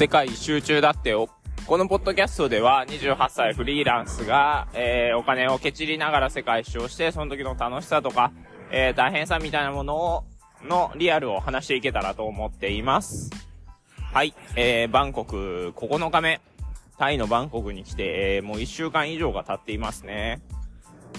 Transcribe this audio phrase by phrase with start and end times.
[0.00, 1.28] 世界一周中だってよ。
[1.66, 8.32] このポッドキャストでは28歳フリーランスが、えー、お金をケチりながら世界一周をして、その時の楽しさとか、
[8.70, 10.24] えー、大変さみたいなものを、
[10.64, 13.28] のリアルを話していけたらと思っています。
[14.10, 16.40] はい、えー、バンコク9日目。
[16.96, 20.40] タイのバンコクに来て、えー、もう1週間以上が経っていますね。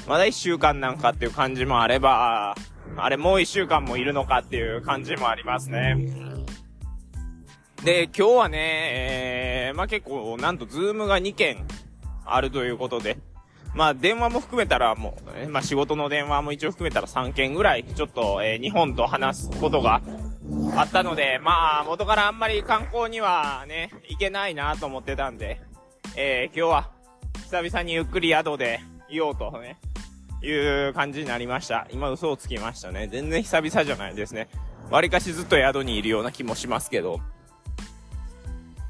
[0.07, 2.55] まだ1週間なんかっていう感じもあれば、
[2.97, 6.30] あれもう1週間もいるのかっていう感じもありますね。
[7.83, 8.57] で、今日はね、
[9.67, 11.65] えー、まあ、結構、なんとズームが2件
[12.25, 13.17] あるということで、
[13.73, 20.01] まあ、電話も含めたらもう、まあ、仕事の電話も一応含めたら3件ぐらい、ちょっと、えー、日本と話すことが
[20.75, 25.59] あったので、まあ、元からあんまり観光にはね、行けないなと思ってたんで、
[26.15, 26.91] えー、今日は、
[27.45, 29.79] 久々にゆっくり宿でいようとね、
[30.43, 31.87] いう感じになりました。
[31.89, 33.07] 今嘘をつきましたね。
[33.11, 34.49] 全然久々じゃないですね。
[34.91, 37.19] 割かしずっと宿にいるような気もしますけど。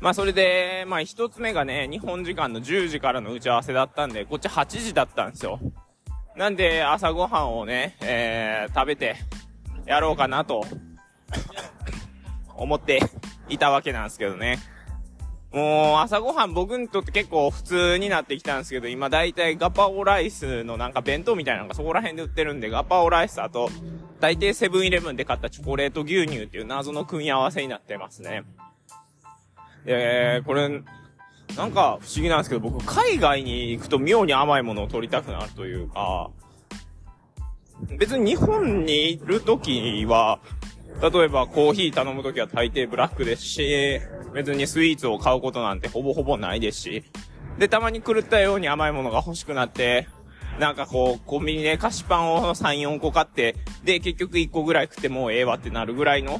[0.02, 5.60] まあそれで、まあ一つ目がね、日本時間の10時からの打ち合わせだったんで、こっち8時だったんですよ。
[6.36, 9.16] なんで朝ごはんをね、えー、食べて
[9.86, 10.66] やろうかなと
[12.56, 13.00] 思って
[13.48, 14.60] いたわけなんですけどね。
[15.52, 23.70] もう朝ごはん僕にとって結構普通になってきたんですけど、今だいたいガパオライスのなんか弁当みたいなのがそこら辺で売ってるんで、ガパオライスあと、
[24.20, 28.44] 大抵セブンイレブンで買ったチョコレート牛乳っていう謎の組み合わせになってますね。
[29.86, 30.70] えー、これ、
[31.58, 36.30] なんか不思議なんですけど、僕、海外に行くと妙に甘いものを取りたくなるというか、
[37.98, 40.40] 別に日本にいるときは、
[41.02, 44.00] 例えばコーヒー頼むときは大抵ブラックですし、
[44.34, 47.04] 別にスイーツを買うことなんてほぼほぼないですし、
[47.58, 50.08] で、たまに狂ったように甘いものが欲しくなって、
[50.60, 56.40] なんかこう、コンビニで菓子パンを3、4個買って、で、結局1個ぐらい食ってもうええわってなるぐらいの、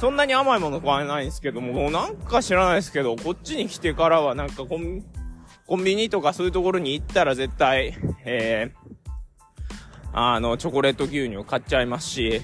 [0.00, 5.04] そんなに甘いもの買えないんですけども、もうなんか知らないですけど、こっちに来てからはなんかコン、
[5.66, 12.40] コンビニとかそういうところに行ったら絶対、えー、あの、チョコレート牛乳買っちゃいますし、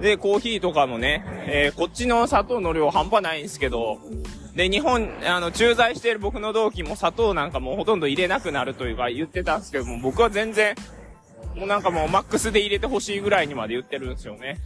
[0.00, 3.98] で、コーヒーとかもね、えー、こっちの砂糖の量半端ないんですけど、
[4.56, 10.74] で、日本、あの、駐在している僕の同期も砂糖なんかもうほとんど入れなくなるというか言ってたんですけども、僕は全然、
[11.54, 14.56] もうなんかもうマックスで入れてほしいぐらいにまで言ってるんですよね。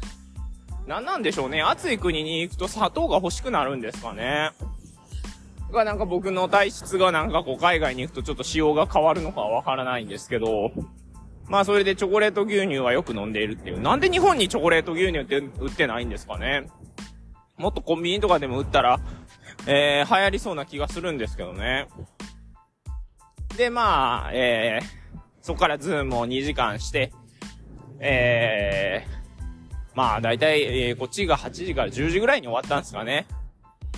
[0.86, 1.62] 何なんでしょうね。
[1.62, 4.50] 暑い国に行くと砂糖が欲しくなるんですかね。
[5.72, 10.70] がなんか僕の体質がなんかこう海外に行くとちょっと仕様が変わるのかわからないんですけど、
[11.48, 13.80] まあそれでチョコレート牛乳はよく飲んでいるっていう。
[13.80, 16.68] なんで日本にチョコレート牛乳って売ってないんですかね。
[17.56, 19.00] もっとコンビニとかでも売ったら、
[19.66, 21.88] えー、流行りそうな気がするんですけどね。
[23.56, 24.86] で、まあ、えー、
[25.40, 27.12] そこからズームを2時間して、
[27.98, 29.15] えー、
[29.96, 33.26] まあ、だいたい、えー、こっちが8時から10時ぐらいに終わったんですかね。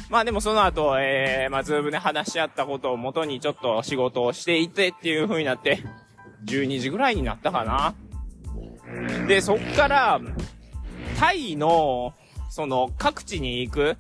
[0.09, 5.82] まあでもその後、えー、まあ、ズームで話し合ったことをもとにちょっと仕事をしていてっていう風になって、
[6.44, 7.94] 12時ぐらいになったかな。
[9.26, 10.20] で、そっから、
[11.19, 12.14] タイの、
[12.48, 13.97] その、各地に行く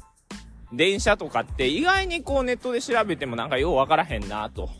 [0.72, 4.70] 電車とかって意外にこうネットで調べてもなんかようわからへんな、と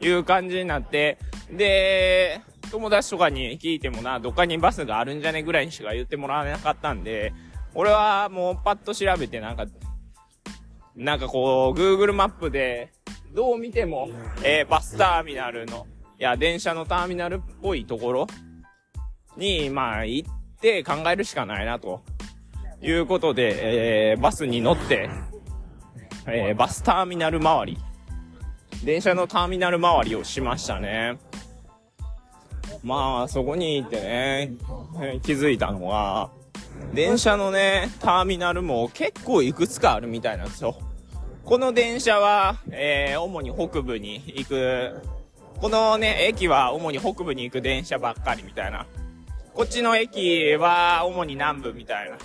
[0.00, 1.18] いう感じになって、
[1.52, 7.32] で、友達とかに聞いてもな、どっかにバスがあるんじゃねぐらいにしか言ってもらわなかったんで、
[7.74, 9.66] 俺はもうパッと調べてなんか、
[10.96, 12.92] なんかこう、Google マップで、
[13.34, 14.08] どう見ても、
[14.42, 15.86] えー、バスターミナルの、
[16.18, 18.26] いや、電車のターミナルっぽいところ
[19.36, 20.30] に、まあ、行っ
[20.60, 22.02] て考えるしかないな、と
[22.82, 25.10] いうことで、えー、バスに乗って、
[26.26, 27.78] えー、バスターミナル周り、
[28.84, 31.18] 電車のターミナル周りをしましたね。
[32.82, 34.52] まあ、そこに行ってね、
[35.22, 36.30] 気づいたのは、
[36.94, 40.76] 電車のね、ターミナルも結構いくつかあるみたいなんですよ。
[41.44, 45.00] この電車は、えー、主に北部に行く、
[45.60, 48.86] このね、駅は主に北部に行く電車ばっかりみたいな。
[49.54, 52.18] こっちの駅は主に南部みたいな。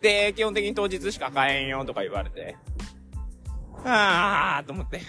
[0.00, 2.56] で、基本的に当日しか買えんよとか言われて。
[3.84, 5.00] あーと思って。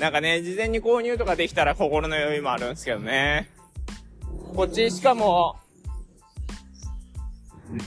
[0.00, 3.48] なんかね、事前に購入とかできたら心の余裕もあるんですけどね。
[4.54, 5.56] こっちしかも、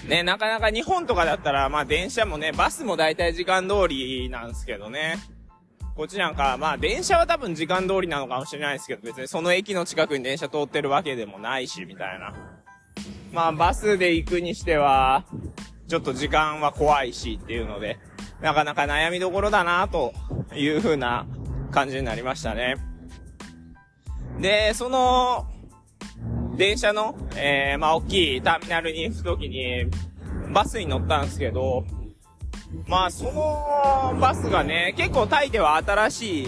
[0.07, 5.17] ね、なかなか日本とかだったら、まあ電車もね、バスも大体時間通りなんですけどね。
[5.95, 12.33] こっちなんか、まあ電車は多分時間通りなのかもしれないですけど、別にその駅の近くに電車通ってるわけでもないし、みたいな。
[13.31, 15.25] まあバスで行くにしては、
[15.87, 17.99] ちょっと時間は怖いしっていうので、
[18.41, 20.13] なかなか悩みどころだなと
[20.55, 21.27] いうふうな
[21.75, 22.77] 感じになりましたね。
[24.39, 25.45] で、その、
[26.55, 29.85] 電車の、えー、まあ、大きいターミナルに行くときに、
[30.53, 31.85] バスに乗ったんですけど、
[32.87, 36.47] まあ、そのバスがね、結構タイでは新しい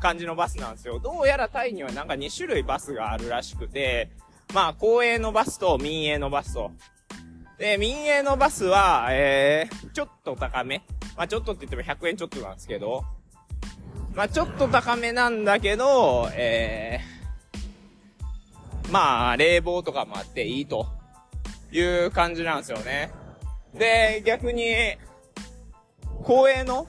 [0.00, 0.98] 感じのバスなんですよ。
[0.98, 4.10] どうやらタイにはなんか2種類バスがあるらしくて、
[4.52, 6.72] まあ、公営のバスと民営のバスと。
[7.58, 10.82] で、民営のバスは、えー、ちょっと高め。
[11.16, 13.04] まあ、ちょっとって言っても100円ちょっとなんですけど、
[14.14, 20.86] まあ、ちょっと高めなんだけど、えー、まあ、冷房とかもあっていいと
[21.70, 23.12] いう感じなんですよね。
[23.74, 24.74] で、逆に、
[26.24, 26.86] 公営の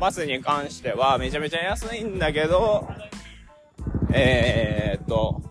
[0.00, 2.88] バスに関してはめちゃめちゃ安いんだけど、
[4.12, 5.42] えー、っと、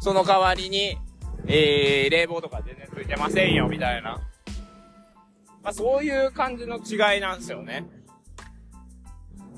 [0.00, 0.98] その代わりに、
[1.46, 4.20] えー、冷房とか全然ついてませんよ、みたいな。
[5.62, 7.86] まあ、そういう感じの違いなんですよね。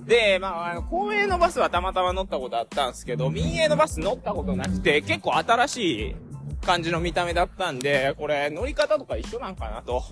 [0.06, 6.16] で、まあ、公営のバスはたまたま乗ったことあったんですけど、民営のバス乗ったことなくて、結構新しい
[6.64, 10.04] 感じの見た目だったんで、これ乗り方とか一緒なんかなと。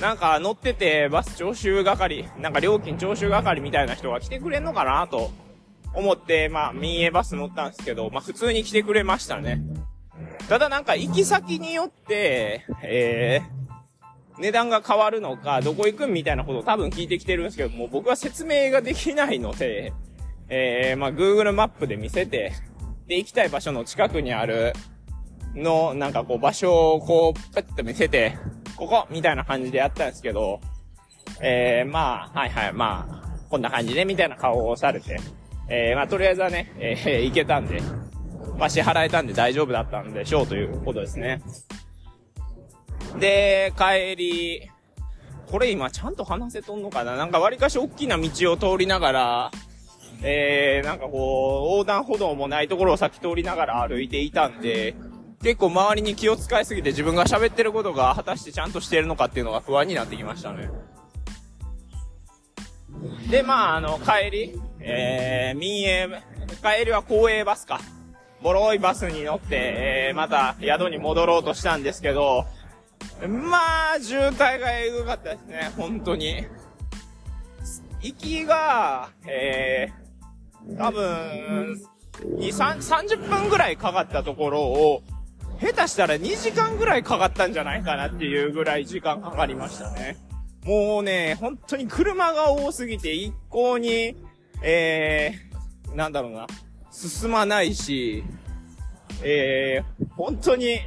[0.00, 5.30] なんか乗っててバス徴収係、なんか料金徴収係みたいな人が来てくれんのかなと
[5.94, 9.62] 思って、まあ民営バス乗ったんですけど、まあ普通に来てくれましたね。
[10.48, 13.57] ただなんか行き先によって、えー、
[14.40, 19.92] 値段が変わるのか、どこ行くみたいなことを多分聞いてきてるんですけども、僕は説明ができないので、
[20.48, 22.52] えー、まあ Google マップで見せて、
[23.06, 24.72] で、行きたい場所の近くにある、
[25.54, 28.36] の、なんかこう場所をこう、ペッと見せて、
[28.76, 30.60] ここみたいな感じでやったんですけど、
[31.40, 35.18] えー、まあ、はいはい、まあ、こんな感じで、みたいな顔をされて、
[35.68, 37.80] えー、まあ、とりあえずはね、えー、行けたんで、
[38.58, 41.42] まあ、支払えたんで大丈夫だったんでしょうということですね。
[43.18, 44.70] で、帰り、
[45.50, 47.16] これ今ちゃんと話せとんのかな？
[47.16, 49.50] なんか割かし大きな道を通りながら、
[50.22, 54.94] えー、なんかこう、横断歩道もないところを先通りながら歩いていたんで、
[55.42, 60.68] 結構周りに気を使いすぎて自分が喋ってることが果たしてちゃんとしてるのかっていうのが不安になってきましたね。
[63.30, 66.08] で、まあ、あの、帰り、えー、民営、
[66.62, 67.80] 帰りは公営バスか。
[68.42, 72.44] ボロいバスに乗って、えー、また宿に戻ろうとしたんですけど、
[73.26, 76.46] まあ、渋滞がエグかったですね、本当に。
[78.00, 81.82] 行きが、えー、多分、
[82.22, 85.02] 2、30分ぐらいかかったところを、
[85.60, 90.16] 下手したら2時間ぐらいかかったんじゃないかなっていうぐらい時間かかりましたね。
[90.64, 94.16] もうね、本当に車が多すぎて一向に、
[94.62, 96.46] えー、なんだろうな、
[96.92, 98.22] 進まないし、
[99.22, 100.80] えー、本当に、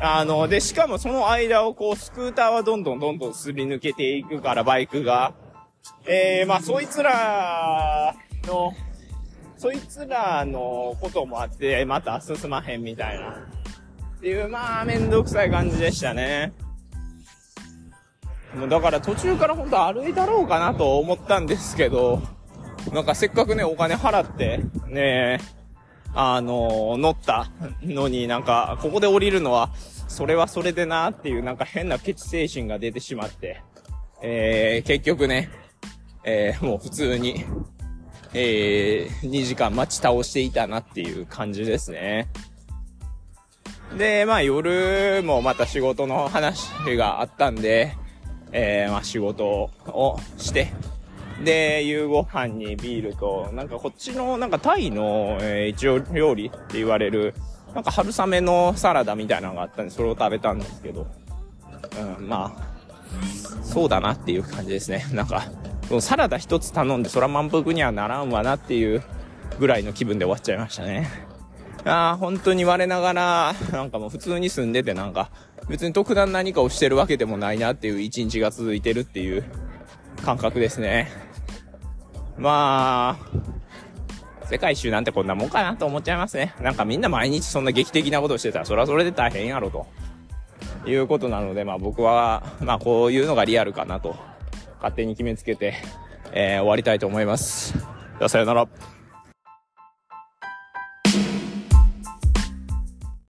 [0.00, 5.34] あの、で、しかもその間をこう、スクーターはどんどんどんどんすり抜けていくから、バイクが。
[6.06, 8.14] えー、まあ、そいつら
[8.46, 8.72] の、
[9.56, 13.30] そいつらのこともあって、また進まへんみたいな。
[13.30, 16.52] っていう、まあ、めんどくさい感じでしたね。
[18.54, 22.22] もうだから途中から本当歩いたろうかなと思ったんですけど、
[22.92, 25.57] なんかせっかくね、お金払って、ねえ
[26.20, 27.48] あのー、乗った
[27.80, 29.70] のになんか、ここで降りるのは、
[30.08, 33.62] それはそれでなっていうなんか変なケチ精神が出てしまって、
[34.20, 35.48] えー、結局ね、
[36.24, 37.44] えー、もう普通に、
[38.34, 42.28] えー、2時間待ち倒していたなっていう感じですね。
[43.96, 47.96] で、まあ夜もまた仕事の話があったんで、
[48.50, 49.46] えー、まあ仕事
[49.86, 50.72] をして、
[51.44, 57.34] で、夕ご飯にビールと、なんかこっちの、なんかタイの、えー、一応料理って言われる、
[57.74, 61.06] なんか春雨のサラダみたいなのがあったんで、それを食べたんですけど、
[62.18, 62.78] うん、まあ、
[63.62, 65.06] そうだなっていう感じですね。
[65.12, 65.44] なんか、
[66.00, 69.02] サラダ一つ頼んで、そら満腹にはならんわなっていう
[69.58, 71.08] ぐらいの気分で終わっちゃいましたね。
[71.84, 75.30] ああ、本当に我ながら、なんかもう普通に住んでてなんか、
[75.68, 79.44] 別に特段何かをしてるわけでもないなっていう一日が続いてるっていう
[80.24, 81.27] 感覚ですね。
[82.38, 86.54] まあ、世界一周なんてこんなもんかなと思っちゃいますね。
[86.60, 89.86] なんかみんな毎日そんな劇的なことしてたら、それはそれで大変やろと。
[90.86, 94.16] いうことなので、まあ僕は、まあこういうのがリアルかなと
[94.76, 95.74] 勝手に決めつけて、
[96.32, 97.74] えー、終わりたいと思います。
[97.74, 98.68] じゃあさよなら。